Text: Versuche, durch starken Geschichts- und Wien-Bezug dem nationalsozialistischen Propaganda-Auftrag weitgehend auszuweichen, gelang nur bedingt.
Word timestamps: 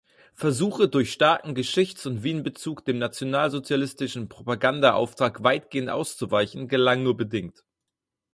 Versuche, 0.33 0.89
durch 0.89 1.11
starken 1.11 1.53
Geschichts- 1.53 2.07
und 2.07 2.23
Wien-Bezug 2.23 2.83
dem 2.85 2.97
nationalsozialistischen 2.97 4.29
Propaganda-Auftrag 4.29 5.43
weitgehend 5.43 5.91
auszuweichen, 5.91 6.67
gelang 6.67 7.03
nur 7.03 7.15
bedingt. 7.15 7.63